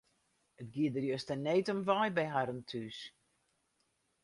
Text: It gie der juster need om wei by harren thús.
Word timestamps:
It 0.61 0.69
gie 0.73 0.93
der 0.93 1.07
juster 1.09 1.37
need 1.47 1.65
om 1.73 1.79
wei 1.87 2.07
by 2.17 2.25
harren 2.33 2.61
thús. 2.69 2.99